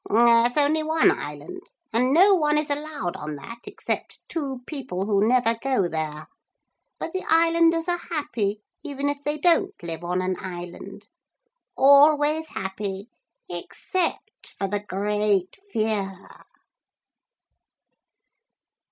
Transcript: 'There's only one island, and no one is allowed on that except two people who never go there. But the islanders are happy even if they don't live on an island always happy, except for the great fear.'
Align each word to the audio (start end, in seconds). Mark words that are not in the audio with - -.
'There's 0.09 0.57
only 0.57 0.81
one 0.81 1.11
island, 1.11 1.61
and 1.93 2.11
no 2.11 2.33
one 2.33 2.57
is 2.57 2.71
allowed 2.71 3.15
on 3.17 3.35
that 3.35 3.59
except 3.67 4.17
two 4.27 4.61
people 4.65 5.05
who 5.05 5.27
never 5.27 5.55
go 5.61 5.87
there. 5.87 6.25
But 6.97 7.13
the 7.13 7.23
islanders 7.29 7.87
are 7.87 7.99
happy 8.09 8.63
even 8.83 9.09
if 9.09 9.23
they 9.23 9.37
don't 9.37 9.75
live 9.83 10.03
on 10.03 10.23
an 10.23 10.37
island 10.39 11.07
always 11.77 12.47
happy, 12.47 13.11
except 13.47 14.55
for 14.57 14.67
the 14.67 14.79
great 14.79 15.59
fear.' 15.71 16.17